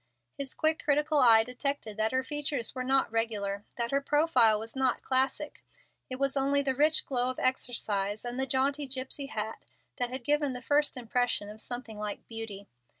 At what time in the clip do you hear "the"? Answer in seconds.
6.63-6.73, 8.39-8.47, 10.53-10.61